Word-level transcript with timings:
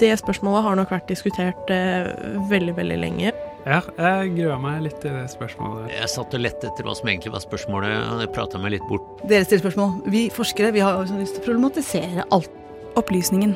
det 0.00 0.10
spørsmålet 0.20 0.64
har 0.66 0.78
nok 0.78 0.92
vært 0.92 1.08
diskutert 1.10 1.72
eh, 1.72 2.10
veldig, 2.50 2.74
veldig 2.78 2.98
lenge. 3.00 3.32
Ja, 3.66 3.80
jeg 4.00 4.30
grua 4.38 4.56
meg 4.60 4.80
litt 4.86 5.00
til 5.02 5.12
det 5.12 5.26
spørsmålet. 5.32 5.90
Jeg 5.92 6.08
satt 6.12 6.36
og 6.36 6.40
lette 6.40 6.70
etter 6.70 6.86
hva 6.86 6.94
som 6.96 7.10
egentlig 7.12 7.34
var 7.34 7.44
spørsmålet, 7.44 7.96
og 8.14 8.22
jeg 8.24 8.32
prata 8.36 8.60
meg 8.62 8.76
litt 8.76 8.86
bort. 8.88 9.20
Dere 9.28 9.44
stiller 9.44 9.66
spørsmål. 9.66 9.98
Vi 10.12 10.24
forskere 10.32 10.72
vi 10.76 10.84
har 10.84 10.96
jo 10.96 11.20
lyst 11.20 11.36
til 11.36 11.44
å 11.44 11.48
problematisere 11.50 12.26
alt. 12.32 12.56
Opplysningen. 12.98 13.52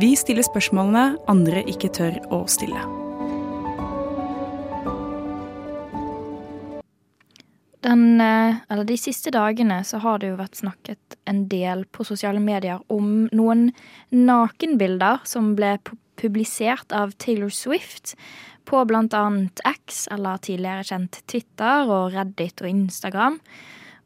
Vi 0.00 0.14
stiller 0.18 0.42
spørsmålene 0.46 1.20
andre 1.30 1.62
ikke 1.70 1.92
tør 1.94 2.18
å 2.34 2.42
stille. 2.50 2.82
Den, 7.80 8.20
eh, 8.20 8.60
eller 8.68 8.84
de 8.84 8.96
siste 9.00 9.32
dagene 9.32 9.80
så 9.84 10.02
har 10.04 10.20
det 10.20 10.32
jo 10.32 10.40
vært 10.40 10.60
snakket 10.60 11.16
en 11.30 11.46
del 11.48 11.86
på 11.88 12.04
sosiale 12.04 12.42
medier 12.42 12.82
om 12.92 13.24
noen 13.32 13.70
nakenbilder 14.12 15.24
som 15.28 15.54
ble 15.56 15.78
publisert 16.20 16.92
av 16.92 17.14
Taylor 17.16 17.48
Swift 17.48 18.14
på 18.68 18.82
annet 18.84 19.60
X, 19.64 20.06
eller 20.12 20.38
tidligere 20.38 20.84
kjent 20.84 21.22
Twitter, 21.26 21.88
og 21.88 22.12
Reddit 22.14 22.60
og 22.62 22.68
Instagram. 22.68 23.40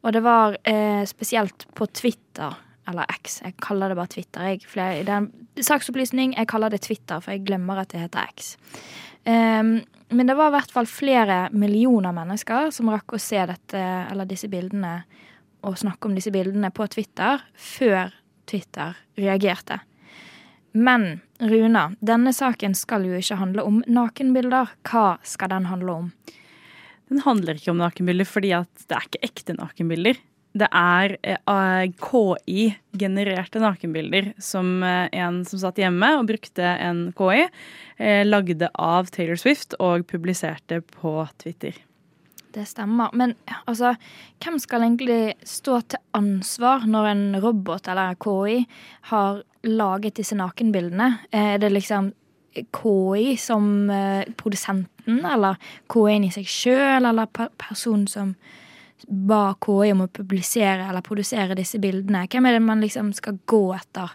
Og 0.05 0.13
det 0.13 0.21
var 0.23 0.55
eh, 0.63 1.03
spesielt 1.05 1.67
på 1.75 1.87
Twitter, 1.93 2.55
eller 2.87 3.05
X, 3.19 3.41
jeg 3.43 3.57
kaller 3.61 3.89
det 3.89 3.97
bare 3.97 4.13
Twitter. 4.13 4.47
Jeg, 4.53 4.61
flere, 4.69 5.03
det 5.03 5.13
er 5.13 5.65
saksopplysning, 5.65 6.35
jeg 6.37 6.47
kaller 6.47 6.73
det 6.73 6.83
Twitter, 6.85 7.19
for 7.19 7.33
jeg 7.33 7.45
glemmer 7.45 7.81
at 7.81 7.91
det 7.91 8.05
heter 8.05 8.29
X. 8.31 8.55
Um, 9.25 9.79
men 10.09 10.27
det 10.27 10.35
var 10.37 10.51
i 10.51 10.55
hvert 10.55 10.71
fall 10.73 10.87
flere 10.89 11.37
millioner 11.55 12.13
mennesker 12.13 12.69
som 12.73 12.91
rakk 12.93 13.15
å 13.15 13.21
se 13.21 13.39
dette, 13.49 13.81
eller 13.81 14.29
disse 14.29 14.49
bildene 14.51 14.99
og 15.65 15.79
snakke 15.81 16.09
om 16.09 16.15
disse 16.17 16.33
bildene 16.33 16.69
på 16.73 16.85
Twitter 16.93 17.41
før 17.57 18.13
Twitter 18.45 18.93
reagerte. 19.17 19.79
Men 20.75 21.21
Runa, 21.39 21.87
denne 22.03 22.33
saken 22.35 22.75
skal 22.77 23.07
jo 23.07 23.17
ikke 23.17 23.39
handle 23.39 23.63
om 23.65 23.81
nakenbilder. 23.87 24.75
Hva 24.85 25.15
skal 25.25 25.53
den 25.55 25.69
handle 25.71 25.97
om? 26.03 26.09
Den 27.09 27.21
handler 27.25 27.57
ikke 27.57 27.73
om 27.73 27.81
nakenbilder 27.81 28.27
fordi 28.27 28.51
det 28.53 28.97
er 28.97 29.07
ikke 29.07 29.23
ekte 29.25 29.55
nakenbilder. 29.57 30.19
Det 30.55 30.67
er 30.71 31.17
eh, 31.19 31.85
KI-genererte 31.99 33.59
nakenbilder 33.59 34.31
som 34.39 34.77
eh, 34.87 35.09
en 35.19 35.41
som 35.47 35.59
satt 35.59 35.81
hjemme 35.81 36.13
og 36.15 36.29
brukte 36.29 36.63
en 36.63 37.09
KI, 37.17 37.49
eh, 37.99 38.21
lagde 38.23 38.69
av 38.71 39.11
Taylor 39.11 39.39
Swift 39.41 39.75
og 39.83 40.07
publiserte 40.07 40.79
på 40.95 41.17
Twitter. 41.43 41.75
Det 42.55 42.63
stemmer. 42.69 43.11
Men 43.11 43.35
altså, 43.67 43.97
hvem 44.39 44.61
skal 44.63 44.87
egentlig 44.87 45.35
stå 45.43 45.81
til 45.91 46.03
ansvar 46.15 46.87
når 46.87 47.11
en 47.11 47.25
robot 47.43 47.91
eller 47.91 48.15
KI 48.15 48.61
har 49.11 49.43
laget 49.67 50.21
disse 50.21 50.39
nakenbildene? 50.39 51.17
Er 51.35 51.59
det 51.59 51.73
liksom 51.75 52.13
KI 52.55 53.33
som 53.35 53.89
produsenten, 54.39 55.25
eller 55.27 55.59
KI-en 55.91 56.29
i 56.29 56.31
seg 56.31 56.47
sjøl, 56.47 57.09
eller 57.11 57.27
personen 57.59 58.07
som 58.07 58.37
ba 59.07 59.53
KI 59.61 59.91
om 59.93 60.05
å 60.05 60.11
publisere 60.11 60.87
eller 60.87 61.05
produsere 61.05 61.57
disse 61.57 61.79
bildene. 61.83 62.25
Hvem 62.31 62.47
er 62.47 62.57
det 62.57 62.65
man 62.65 62.83
liksom 62.83 63.11
skal 63.15 63.39
gå 63.49 63.63
etter 63.75 64.13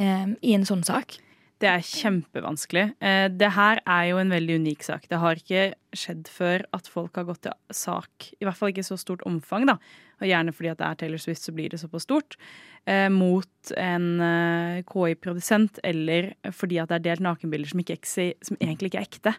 eh, 0.00 0.30
i 0.40 0.54
en 0.56 0.66
sånn 0.68 0.84
sak? 0.86 1.18
Det 1.58 1.66
er 1.66 1.82
kjempevanskelig. 1.82 2.84
Eh, 3.02 3.26
det 3.34 3.50
her 3.56 3.80
er 3.82 4.04
jo 4.12 4.20
en 4.20 4.30
veldig 4.30 4.60
unik 4.62 4.84
sak. 4.86 5.08
Det 5.10 5.18
har 5.18 5.40
ikke 5.40 5.64
skjedd 5.96 6.28
før 6.30 6.62
at 6.76 6.90
folk 6.90 7.18
har 7.18 7.26
gått 7.26 7.42
til 7.48 7.74
sak, 7.74 8.28
i 8.38 8.46
hvert 8.46 8.58
fall 8.58 8.70
ikke 8.70 8.84
i 8.84 8.90
så 8.90 8.98
stort 9.00 9.24
omfang, 9.26 9.66
da. 9.66 9.74
Og 10.22 10.26
gjerne 10.30 10.54
fordi 10.54 10.70
at 10.70 10.78
det 10.80 10.86
er 10.86 11.00
Taylor 11.00 11.22
Swift, 11.22 11.42
så 11.42 11.54
blir 11.54 11.72
det 11.72 11.80
såpass 11.82 12.06
stort. 12.06 12.38
Eh, 12.86 13.08
mot 13.10 13.72
en 13.76 14.06
eh, 14.22 14.84
KI-produsent, 14.86 15.82
eller 15.86 16.32
fordi 16.54 16.78
at 16.82 16.92
det 16.92 17.00
er 17.00 17.06
delt 17.10 17.26
nakenbilder 17.26 17.74
som, 17.74 17.82
ikke, 17.82 17.98
som 18.06 18.58
egentlig 18.60 18.92
ikke 18.92 19.02
er 19.02 19.10
ekte. 19.10 19.34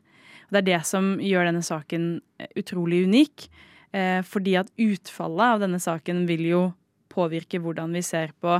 Og 0.50 0.56
det 0.56 0.62
er 0.62 0.70
det 0.73 0.84
som 0.92 1.16
gjør 1.23 1.50
denne 1.50 1.64
saken 1.66 2.12
eh, 2.40 2.52
utrolig 2.59 3.06
unik. 3.08 3.47
Eh, 3.95 4.19
fordi 4.25 4.53
at 4.59 4.69
utfallet 4.77 5.55
av 5.55 5.63
denne 5.63 5.79
saken 5.81 6.25
vil 6.29 6.45
jo 6.45 6.61
påvirke 7.09 7.61
hvordan 7.61 7.95
vi 7.97 8.03
ser 8.05 8.35
på 8.41 8.59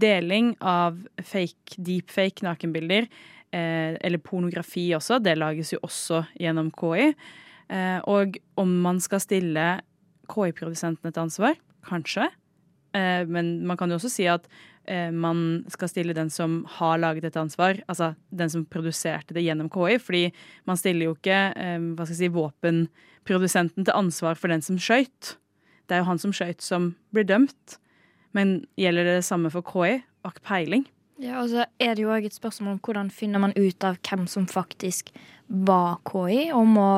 deling 0.00 0.54
av 0.64 0.96
fake, 1.18 1.76
deepfake 1.76 2.46
nakenbilder. 2.46 3.08
Eh, 3.50 3.96
eller 4.00 4.22
pornografi 4.22 4.88
også. 4.96 5.20
Det 5.22 5.36
lages 5.38 5.74
jo 5.74 5.82
også 5.86 6.24
gjennom 6.40 6.70
KI. 6.72 7.10
Eh, 7.70 7.98
og 8.10 8.38
om 8.60 8.76
man 8.84 9.00
skal 9.02 9.22
stille 9.22 9.68
KI-produsentene 10.30 11.10
til 11.12 11.26
ansvar, 11.26 11.58
kanskje. 11.86 12.28
Men 12.90 13.60
man 13.66 13.78
kan 13.78 13.90
jo 13.90 14.00
også 14.00 14.08
si 14.10 14.24
at 14.26 14.48
eh, 14.90 15.10
man 15.14 15.62
skal 15.70 15.90
stille 15.92 16.16
den 16.16 16.30
som 16.32 16.64
har 16.78 17.00
laget 17.00 17.28
et 17.28 17.38
ansvar, 17.40 17.78
altså 17.86 18.12
den 18.34 18.50
som 18.52 18.66
produserte 18.66 19.36
det 19.36 19.44
gjennom 19.46 19.70
KI. 19.72 19.98
Fordi 20.02 20.24
man 20.68 20.80
stiller 20.80 21.08
jo 21.08 21.16
ikke 21.16 21.40
eh, 21.54 21.78
hva 21.94 22.06
skal 22.06 22.16
jeg 22.16 22.22
si, 22.24 22.34
våpenprodusenten 22.34 23.86
til 23.86 23.96
ansvar 23.96 24.38
for 24.40 24.52
den 24.52 24.64
som 24.66 24.80
skøyt. 24.80 25.36
Det 25.86 25.96
er 25.96 26.04
jo 26.04 26.10
han 26.10 26.22
som 26.22 26.34
skøyt 26.34 26.62
som 26.62 26.94
blir 27.14 27.26
dømt. 27.26 27.78
Men 28.36 28.60
gjelder 28.78 29.08
det 29.08 29.20
det 29.20 29.26
samme 29.26 29.50
for 29.50 29.66
KI? 29.66 30.00
Har 30.24 30.34
ikke 30.34 30.46
peiling. 30.46 30.84
Ja, 31.20 31.42
og 31.42 31.50
så 31.52 31.66
er 31.82 31.96
det 31.96 32.04
jo 32.04 32.12
òg 32.14 32.24
et 32.24 32.36
spørsmål 32.36 32.78
om 32.78 32.80
hvordan 32.80 33.10
finner 33.12 33.42
man 33.42 33.52
ut 33.52 33.84
av 33.84 33.98
hvem 34.06 34.24
som 34.30 34.46
faktisk 34.48 35.10
var 35.48 35.98
KI, 36.08 36.46
om 36.56 36.78
å 36.80 36.90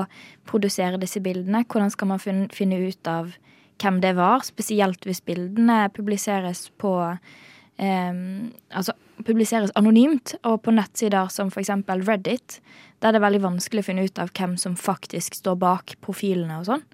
produsere 0.46 1.00
disse 1.02 1.22
bildene. 1.24 1.64
Hvordan 1.66 1.90
skal 1.90 2.10
man 2.12 2.22
finne 2.22 2.78
ut 2.84 3.10
av 3.10 3.32
hvem 3.82 3.98
det 4.02 4.12
var, 4.14 4.44
spesielt 4.46 5.08
hvis 5.08 5.24
bildene 5.26 5.88
publiseres 5.94 6.68
på 6.78 6.92
Altså 7.82 8.94
publiseres 9.26 9.72
anonymt, 9.78 10.36
og 10.46 10.60
på 10.62 10.70
nettsider 10.74 11.26
som 11.32 11.46
f.eks. 11.50 11.70
Reddit, 12.06 12.60
der 13.02 13.10
det 13.10 13.18
er 13.18 13.26
veldig 13.26 13.42
vanskelig 13.42 13.82
å 13.82 13.88
finne 13.88 14.04
ut 14.06 14.18
av 14.22 14.28
hvem 14.36 14.54
som 14.60 14.78
faktisk 14.78 15.30
står 15.38 15.56
bak 15.62 15.84
profilene 16.04 16.60
og 16.60 16.66
sånn. 16.68 16.84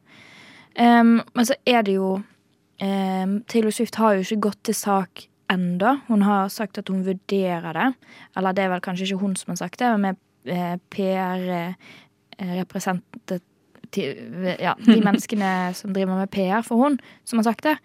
Um, 0.79 1.15
men 1.35 1.45
så 1.49 1.55
er 1.69 1.81
det 1.85 1.95
jo 1.97 2.09
um, 2.23 3.33
Taylor 3.51 3.73
Swift 3.75 3.99
har 3.99 4.11
jo 4.15 4.23
ikke 4.25 4.45
gått 4.49 4.63
til 4.69 4.77
sak 4.79 5.13
enda. 5.53 5.99
Hun 6.09 6.23
har 6.23 6.49
sagt 6.53 6.79
at 6.81 6.89
hun 6.93 7.07
vurderer 7.07 7.73
det. 7.75 7.93
Eller 8.37 8.53
det 8.55 8.63
er 8.65 8.71
vel 8.75 8.85
kanskje 8.85 9.05
ikke 9.09 9.23
hun 9.25 9.37
som 9.41 9.49
har 9.55 9.61
sagt 9.63 9.79
det, 9.83 9.91
men 10.01 10.15
eh, 10.45 10.77
PR-representantet 10.95 13.43
ja, 14.61 14.75
de 14.85 15.01
menneskene 15.01 15.73
som 15.73 15.93
driver 15.97 16.21
med 16.21 16.33
PR 16.35 16.63
for 16.67 16.77
hun, 16.83 16.95
som 17.25 17.39
har 17.41 17.47
sagt 17.49 17.65
det. 17.65 17.77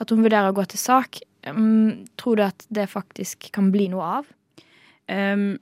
At 0.00 0.10
hun 0.14 0.22
vurderer 0.22 0.48
å 0.52 0.56
gå 0.56 0.64
til 0.70 0.78
sak. 0.78 1.10
Um, 1.46 2.04
tror 2.20 2.36
du 2.36 2.44
at 2.44 2.66
det 2.68 2.90
faktisk 2.92 3.48
kan 3.54 3.70
bli 3.72 3.88
noe 3.92 4.08
av? 4.20 4.32
Um, 5.10 5.54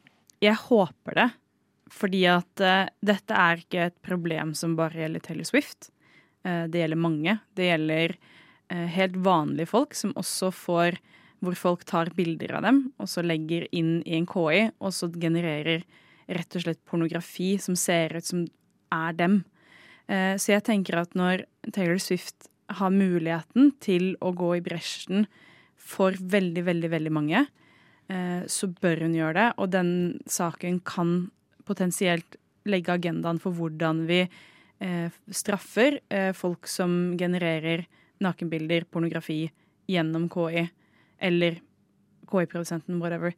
jeg 0.43 0.59
håper 0.69 1.19
det. 1.19 1.29
Fordi 1.93 2.25
at 2.31 2.63
uh, 2.63 2.89
dette 3.05 3.35
er 3.35 3.63
ikke 3.63 3.87
et 3.89 3.97
problem 4.05 4.53
som 4.59 4.77
bare 4.79 5.05
gjelder 5.05 5.25
Taylor 5.25 5.49
Swift. 5.49 5.91
Uh, 6.47 6.67
det 6.71 6.83
gjelder 6.83 7.01
mange. 7.01 7.39
Det 7.57 7.71
gjelder 7.71 8.17
uh, 8.17 8.87
helt 8.97 9.17
vanlige 9.25 9.71
folk 9.71 9.97
som 9.99 10.17
også 10.19 10.53
får 10.55 11.01
Hvor 11.39 11.55
folk 11.55 11.85
tar 11.87 12.09
bilder 12.17 12.57
av 12.59 12.65
dem 12.67 12.79
og 12.99 13.07
så 13.07 13.23
legger 13.23 13.69
inn 13.71 14.01
i 14.03 14.17
en 14.17 14.25
KI, 14.27 14.73
og 14.83 14.91
så 14.91 15.07
genererer 15.07 15.85
rett 16.27 16.57
og 16.59 16.65
slett 16.65 16.81
pornografi 16.83 17.53
som 17.63 17.77
ser 17.79 18.17
ut 18.17 18.27
som 18.27 18.41
er 18.91 19.13
dem. 19.15 19.45
så 20.11 20.51
jeg 20.51 20.65
tenker 20.67 20.99
at 20.99 21.15
når 21.15 21.45
Taylor 21.71 22.01
Swift 22.03 22.49
har 22.67 22.91
muligheten 22.91 23.71
til 23.79 24.17
å 24.19 24.33
gå 24.35 24.57
i 24.57 24.65
bresjen 24.67 25.29
for 25.89 26.13
veldig, 26.13 26.63
veldig, 26.67 26.91
veldig 26.93 27.13
mange, 27.15 27.47
så 28.49 28.69
bør 28.81 29.03
hun 29.05 29.15
gjøre 29.17 29.35
det. 29.37 29.47
Og 29.61 29.71
den 29.73 29.91
saken 30.29 30.79
kan 30.85 31.11
potensielt 31.69 32.39
legge 32.69 32.95
agendaen 32.95 33.41
for 33.43 33.57
hvordan 33.57 34.05
vi 34.09 34.23
eh, 34.25 35.15
straffer 35.35 36.01
eh, 36.13 36.33
folk 36.37 36.69
som 36.71 37.17
genererer 37.19 37.87
nakenbilder, 38.25 38.89
pornografi, 38.91 39.47
gjennom 39.89 40.27
KI, 40.33 40.67
eller 41.25 41.61
KI-produsenten, 42.29 42.99
whatever. 43.01 43.35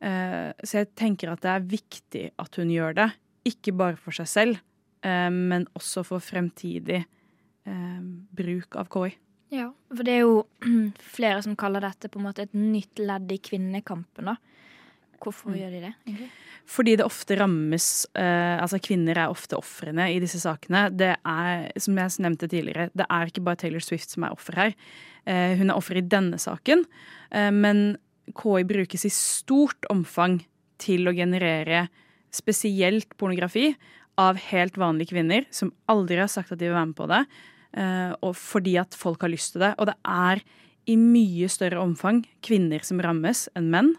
Eh, 0.00 0.50
så 0.62 0.82
jeg 0.82 0.92
tenker 0.98 1.32
at 1.32 1.42
det 1.44 1.54
er 1.54 1.70
viktig 1.74 2.24
at 2.38 2.60
hun 2.60 2.72
gjør 2.72 2.98
det. 3.00 3.08
Ikke 3.48 3.74
bare 3.76 3.98
for 3.98 4.14
seg 4.14 4.30
selv, 4.30 4.60
eh, 5.02 5.30
men 5.32 5.66
også 5.78 6.04
for 6.06 6.22
fremtidig 6.22 7.00
eh, 7.02 8.02
bruk 8.38 8.78
av 8.78 8.92
KI. 8.94 9.14
Ja, 9.54 9.70
for 9.94 10.04
det 10.04 10.18
er 10.18 10.26
jo 10.26 10.42
flere 11.16 11.40
som 11.44 11.56
kaller 11.58 11.84
dette 11.86 12.10
på 12.12 12.20
en 12.20 12.28
måte 12.28 12.44
et 12.44 12.56
nytt 12.56 13.00
ledd 13.00 13.32
i 13.32 13.40
kvinnekampen, 13.40 14.32
da. 14.32 14.36
Hvorfor 15.18 15.50
mm. 15.50 15.58
gjør 15.58 15.74
de 15.74 15.80
det? 15.82 15.92
egentlig? 16.06 16.28
Fordi 16.68 16.94
det 17.00 17.06
ofte 17.06 17.36
rammes 17.40 17.86
uh, 18.12 18.60
Altså 18.60 18.78
kvinner 18.84 19.18
er 19.18 19.32
ofte 19.32 19.56
ofrene 19.56 20.04
i 20.12 20.18
disse 20.22 20.38
sakene. 20.42 20.84
Det 20.94 21.14
er, 21.16 21.64
som 21.80 21.96
jeg 21.98 22.22
nevnte 22.22 22.48
tidligere, 22.50 22.90
det 22.92 23.06
er 23.08 23.30
ikke 23.30 23.42
bare 23.46 23.58
Taylor 23.62 23.82
Swift 23.82 24.12
som 24.12 24.26
er 24.26 24.36
offer 24.36 24.58
her. 24.60 24.74
Uh, 25.24 25.56
hun 25.58 25.72
er 25.72 25.78
offer 25.78 25.98
i 25.98 26.04
denne 26.04 26.38
saken, 26.40 26.84
uh, 27.32 27.50
men 27.54 27.96
KI 28.36 28.66
brukes 28.68 29.06
i 29.08 29.12
stort 29.12 29.88
omfang 29.90 30.42
til 30.78 31.08
å 31.08 31.16
generere 31.16 31.86
spesielt 32.34 33.16
pornografi 33.18 33.72
av 34.20 34.38
helt 34.50 34.76
vanlige 34.78 35.14
kvinner 35.14 35.46
som 35.54 35.72
aldri 35.90 36.18
har 36.20 36.30
sagt 36.30 36.52
at 36.52 36.60
de 36.60 36.68
vil 36.68 36.76
være 36.76 36.90
med 36.90 36.98
på 36.98 37.08
det, 37.10 37.22
og 37.76 38.32
fordi 38.38 38.72
at 38.80 38.96
folk 38.96 39.22
har 39.22 39.30
lyst 39.30 39.52
til 39.52 39.62
det. 39.62 39.74
Og 39.76 39.90
det 39.90 39.94
er 40.08 40.40
i 40.88 40.96
mye 40.96 41.48
større 41.52 41.82
omfang 41.82 42.22
kvinner 42.44 42.84
som 42.86 43.00
rammes 43.04 43.46
enn 43.58 43.68
menn. 43.72 43.92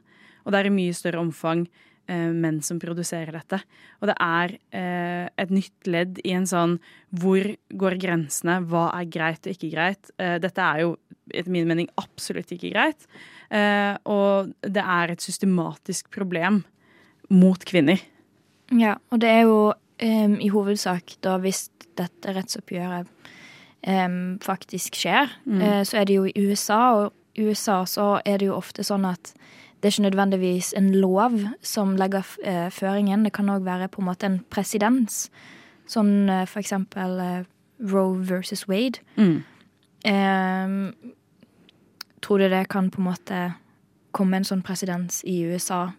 Og 0.46 0.54
det 0.54 0.62
er 0.62 0.70
i 0.70 0.74
mye 0.74 0.96
større 0.98 1.22
omfang 1.22 1.66
eh, 2.10 2.30
menn 2.34 2.60
som 2.66 2.80
produserer 2.82 3.36
dette. 3.36 3.60
Og 4.02 4.10
det 4.10 4.16
er 4.26 4.56
eh, 4.76 5.26
et 5.30 5.54
nytt 5.54 5.90
ledd 5.90 6.22
i 6.26 6.34
en 6.38 6.48
sånn 6.50 6.78
hvor 7.22 7.46
går 7.70 7.98
grensene, 8.02 8.60
hva 8.66 8.90
er 8.98 9.12
greit 9.14 9.46
og 9.46 9.54
ikke 9.54 9.72
greit. 9.76 10.12
Eh, 10.18 10.38
dette 10.42 10.66
er 10.66 10.86
jo 10.86 10.96
etter 11.30 11.54
min 11.54 11.70
mening 11.70 11.92
absolutt 12.02 12.50
ikke 12.56 12.74
greit. 12.74 13.06
Eh, 13.54 13.94
og 14.10 14.56
det 14.66 14.86
er 14.86 15.14
et 15.14 15.26
systematisk 15.26 16.10
problem 16.16 16.64
mot 17.30 17.62
kvinner. 17.70 18.02
Ja, 18.74 18.98
og 19.14 19.22
det 19.22 19.30
er 19.30 19.44
jo 19.46 19.60
um, 19.74 20.34
i 20.42 20.50
hovedsak 20.54 21.16
da 21.26 21.36
hvis 21.42 21.68
dette 21.98 22.34
rettsoppgjøret 22.34 23.10
um, 23.88 24.40
faktisk 24.42 24.96
skjer, 24.96 25.30
Mm. 25.46 25.62
Uh, 25.62 25.84
så 25.84 25.98
er 25.98 26.06
det 26.06 26.16
jo 26.16 26.26
i 26.26 26.34
USA, 26.36 26.80
og 26.94 27.14
i 27.36 27.48
USA 27.48 27.86
så 27.86 28.22
er 28.26 28.38
det 28.38 28.50
jo 28.50 28.56
ofte 28.56 28.84
sånn 28.84 29.06
at 29.06 29.34
det 29.80 29.88
er 29.88 29.94
ikke 29.94 30.10
nødvendigvis 30.10 30.74
en 30.76 30.92
lov 30.92 31.40
som 31.64 31.96
legger 31.96 32.26
eh, 32.44 32.68
føringen, 32.70 33.24
det 33.24 33.32
kan 33.32 33.48
òg 33.48 33.64
være 33.64 33.88
på 33.88 34.02
en 34.02 34.10
måte 34.10 34.28
en 34.28 34.42
presedens. 34.52 35.30
Sånn 35.88 36.28
uh, 36.28 36.44
for 36.44 36.60
eksempel 36.60 37.46
Roe 37.80 38.18
versus 38.20 38.68
Wade. 38.68 39.00
Mm. 39.16 39.40
Tror 42.20 42.38
du 42.38 42.50
det 42.50 42.68
kan 42.68 42.92
på 42.92 43.00
en 43.00 43.08
måte 43.08 43.40
komme 44.12 44.36
en 44.36 44.44
sånn 44.44 44.62
presedens 44.62 45.24
i 45.24 45.46
USA 45.48 45.94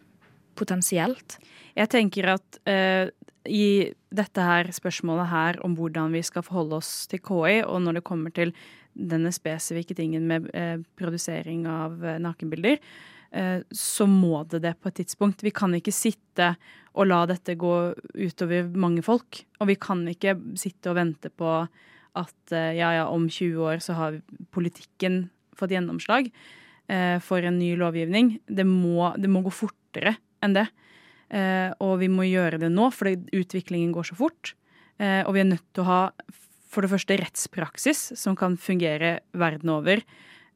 potensielt? 0.61 1.39
Jeg 1.73 1.89
tenker 1.89 2.35
at 2.37 2.61
i 3.49 3.93
dette 4.13 4.45
her 4.45 4.69
spørsmålet 4.75 5.31
her 5.31 5.61
om 5.65 5.77
hvordan 5.79 6.13
vi 6.13 6.23
skal 6.27 6.45
forholde 6.45 6.81
oss 6.81 7.07
til 7.11 7.23
KI, 7.25 7.63
og 7.65 7.81
når 7.85 8.01
det 8.01 8.07
kommer 8.09 8.35
til 8.35 8.53
denne 8.93 9.31
spesifikke 9.33 9.95
tingen 9.97 10.27
med 10.29 10.51
eh, 10.57 10.77
produsering 10.99 11.65
av 11.71 12.03
eh, 12.05 12.19
nakenbilder, 12.21 12.81
eh, 13.33 13.63
så 13.71 14.07
må 14.11 14.43
det 14.51 14.65
det 14.67 14.75
på 14.81 14.91
et 14.91 15.01
tidspunkt. 15.01 15.45
Vi 15.47 15.55
kan 15.55 15.75
ikke 15.79 15.95
sitte 15.95 16.55
og 16.99 17.07
la 17.07 17.23
dette 17.31 17.55
gå 17.59 17.75
utover 18.19 18.71
mange 18.75 19.03
folk. 19.07 19.45
Og 19.61 19.71
vi 19.71 19.79
kan 19.79 20.03
ikke 20.11 20.35
sitte 20.59 20.91
og 20.91 20.99
vente 20.99 21.31
på 21.31 21.53
at 22.19 22.55
eh, 22.55 22.75
ja, 22.79 22.91
ja, 22.99 23.07
om 23.07 23.29
20 23.31 23.63
år 23.63 23.83
så 23.85 23.97
har 23.99 24.19
politikken 24.55 25.29
fått 25.57 25.75
gjennomslag 25.75 26.31
eh, 26.91 27.17
for 27.23 27.47
en 27.47 27.61
ny 27.61 27.77
lovgivning. 27.79 28.39
Det 28.47 28.67
må, 28.67 29.13
det 29.21 29.31
må 29.31 29.45
gå 29.47 29.55
fortere 29.55 30.17
enn 30.43 30.57
det. 30.57 30.67
Eh, 31.31 31.71
og 31.79 32.01
vi 32.03 32.09
må 32.11 32.27
gjøre 32.27 32.59
det 32.63 32.71
nå, 32.75 32.89
fordi 32.95 33.39
utviklingen 33.39 33.93
går 33.95 34.11
så 34.11 34.19
fort. 34.19 34.55
Eh, 34.99 35.23
og 35.23 35.35
vi 35.37 35.45
er 35.45 35.51
nødt 35.53 35.67
til 35.75 35.85
å 35.85 35.91
ha 35.91 36.01
for 36.71 36.87
det 36.87 36.93
første 36.93 37.17
rettspraksis 37.19 38.03
som 38.19 38.37
kan 38.39 38.57
fungere 38.61 39.21
verden 39.39 39.73
over. 39.75 40.03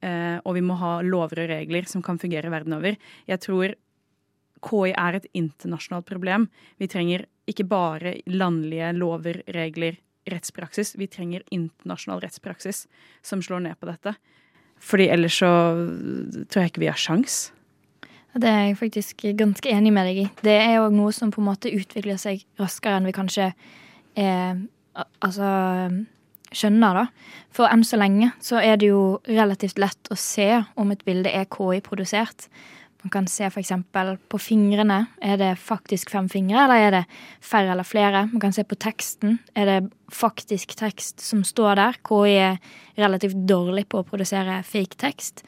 Eh, 0.04 0.36
og 0.42 0.56
vi 0.58 0.62
må 0.66 0.76
ha 0.78 0.98
lover 1.06 1.44
og 1.44 1.50
regler 1.50 1.88
som 1.90 2.04
kan 2.04 2.20
fungere 2.22 2.52
verden 2.52 2.76
over. 2.76 2.98
Jeg 3.30 3.42
tror 3.42 3.74
KI 4.64 4.94
er 4.96 5.18
et 5.18 5.28
internasjonalt 5.36 6.06
problem. 6.08 6.48
Vi 6.80 6.88
trenger 6.90 7.26
ikke 7.50 7.66
bare 7.68 8.18
landlige 8.30 8.92
lover, 8.96 9.42
regler, 9.52 9.98
rettspraksis. 10.30 10.94
Vi 10.96 11.08
trenger 11.12 11.44
internasjonal 11.52 12.22
rettspraksis 12.24 12.86
som 13.22 13.42
slår 13.44 13.66
ned 13.66 13.80
på 13.80 13.90
dette. 13.90 14.14
Fordi 14.80 15.08
ellers 15.12 15.36
så 15.40 15.50
tror 16.48 16.62
jeg 16.62 16.72
ikke 16.72 16.84
vi 16.84 16.90
har 16.90 17.00
sjans. 17.00 17.52
Det 18.34 18.50
er 18.50 18.62
jeg 18.66 18.78
faktisk 18.80 19.24
ganske 19.38 19.70
enig 19.70 19.92
med 19.94 20.08
deg 20.10 20.20
i. 20.24 20.26
Det 20.42 20.54
er 20.58 20.72
jo 20.80 20.88
noe 20.94 21.12
som 21.14 21.30
på 21.30 21.42
en 21.42 21.48
måte 21.52 21.70
utvikler 21.70 22.18
seg 22.18 22.42
raskere 22.58 22.98
enn 22.98 23.06
vi 23.06 23.14
kanskje 23.14 23.52
eh, 24.18 24.54
altså 25.22 25.50
skjønner, 26.54 27.02
da. 27.02 27.34
For 27.54 27.70
enn 27.70 27.84
så 27.86 27.98
lenge 28.00 28.32
så 28.42 28.60
er 28.62 28.78
det 28.80 28.90
jo 28.90 29.18
relativt 29.26 29.78
lett 29.82 30.10
å 30.10 30.18
se 30.18 30.48
om 30.80 30.90
et 30.94 31.04
bilde 31.06 31.30
er 31.30 31.46
KI-produsert. 31.50 32.48
Man 33.04 33.12
kan 33.12 33.26
se 33.28 33.44
f.eks. 33.50 33.72
på 33.92 34.40
fingrene. 34.40 35.02
Er 35.20 35.36
det 35.36 35.50
faktisk 35.60 36.10
fem 36.14 36.28
fingre, 36.32 36.62
eller 36.64 36.86
er 36.86 36.94
det 36.94 37.02
færre 37.44 37.74
eller 37.74 37.84
flere? 37.84 38.24
Man 38.32 38.40
kan 38.40 38.54
se 38.56 38.64
på 38.64 38.78
teksten. 38.80 39.38
Er 39.54 39.68
det 39.68 39.78
faktisk 40.14 40.72
tekst 40.78 41.20
som 41.20 41.42
står 41.44 41.76
der? 41.82 42.00
KI 42.00 42.32
er 42.40 42.58
relativt 42.96 43.44
dårlig 43.46 43.86
på 43.92 44.00
å 44.00 44.08
produsere 44.08 44.62
fake 44.64 44.96
tekst. 45.02 45.44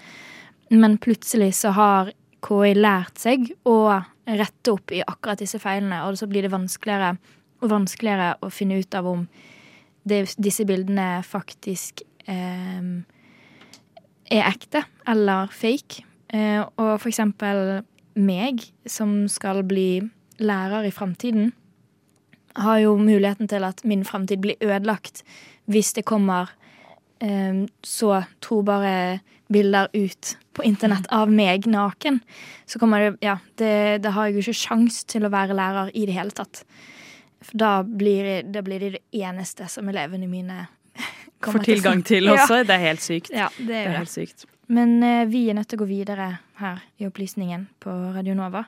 Men 0.69 0.99
plutselig 1.01 1.55
så 1.63 1.73
har 1.79 2.13
KI 2.47 2.77
lært 2.79 3.19
seg 3.19 3.51
å 3.67 3.79
rette 4.27 4.73
opp 4.73 4.93
i 4.95 5.03
akkurat 5.03 5.41
disse 5.43 5.59
feilene, 5.63 6.05
og 6.07 6.19
så 6.19 6.29
blir 6.31 6.47
det 6.47 6.55
vanskeligere 6.55 7.17
og 7.63 7.71
vanskeligere 7.73 8.35
å 8.45 8.51
finne 8.53 8.79
ut 8.79 8.95
av 8.95 9.09
om 9.11 9.27
det, 10.07 10.23
disse 10.39 10.67
bildene 10.69 11.23
faktisk 11.27 12.03
eh, 12.31 12.83
er 14.31 14.45
ekte 14.47 14.85
eller 15.09 15.51
fake. 15.55 16.05
Eh, 16.29 16.63
og 16.63 16.99
for 17.01 17.11
eksempel 17.11 17.81
meg, 18.17 18.63
som 18.89 19.25
skal 19.31 19.63
bli 19.67 20.05
lærer 20.43 20.87
i 20.87 20.95
framtiden, 20.95 21.53
har 22.57 22.79
jo 22.81 22.95
muligheten 22.97 23.51
til 23.51 23.67
at 23.69 23.83
min 23.85 24.05
framtid 24.05 24.41
blir 24.41 24.63
ødelagt 24.65 25.23
hvis 25.69 25.93
det 25.97 26.07
kommer 26.09 26.53
eh, 27.21 27.67
så 27.85 28.23
trobare 28.45 29.21
bilder 29.53 29.91
ut 29.95 30.37
på 30.57 30.65
internett 30.65 31.07
av 31.13 31.29
meg 31.33 31.67
naken. 31.69 32.21
Så 32.67 32.81
kommer 32.81 33.01
det 33.05 33.11
Ja, 33.27 33.37
det, 33.61 34.03
det 34.03 34.13
har 34.17 34.27
jeg 34.31 34.39
jo 34.39 34.45
ikke 34.47 34.61
sjans 34.65 35.03
til 35.05 35.27
å 35.29 35.33
være 35.33 35.57
lærer 35.59 35.93
i 35.95 36.07
det 36.09 36.17
hele 36.17 36.33
tatt. 36.35 36.65
For 37.45 37.61
da 37.61 37.71
blir, 37.85 38.43
da 38.49 38.63
blir 38.65 38.81
det 38.81 38.93
det 38.97 39.23
eneste 39.23 39.69
som 39.71 39.89
elevene 39.93 40.27
mine 40.31 40.67
kommer 41.45 41.61
til. 41.63 41.77
Får 41.77 41.83
tilgang 41.83 42.03
til 42.09 42.25
Ja. 42.31 42.39
også. 42.41 42.63
Det 42.67 42.75
er 42.79 42.85
helt 42.89 43.05
sykt. 43.05 43.31
Ja, 43.37 43.49
det 43.59 43.67
Det 43.69 43.77
er 43.77 43.85
er 43.85 43.93
det. 43.93 43.99
helt 44.01 44.15
sykt. 44.15 44.47
Men 44.69 44.97
eh, 45.07 45.25
vi 45.31 45.45
er 45.51 45.55
nødt 45.55 45.69
til 45.71 45.79
å 45.79 45.85
gå 45.85 45.91
videre 45.93 46.31
her 46.59 46.81
i 46.99 47.07
opplysningen 47.07 47.69
på 47.81 47.93
Radio 48.17 48.35
Nova 48.35 48.65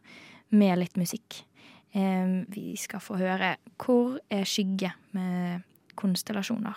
med 0.55 0.79
litt 0.79 0.95
musikk. 1.01 1.41
Eh, 1.97 2.45
vi 2.53 2.77
skal 2.77 3.01
få 3.01 3.17
høre 3.19 3.57
'Hvor 3.79 4.19
er 4.31 4.45
skygge?' 4.45 4.93
med 5.13 5.63
konstellasjoner. 5.97 6.77